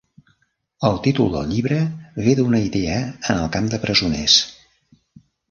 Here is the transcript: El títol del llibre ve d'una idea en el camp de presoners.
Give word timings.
El 0.87 0.95
títol 1.07 1.29
del 1.35 1.45
llibre 1.51 1.77
ve 2.29 2.33
d'una 2.41 2.63
idea 2.69 2.97
en 3.35 3.43
el 3.43 3.53
camp 3.59 3.69
de 3.75 3.83
presoners. 3.87 4.41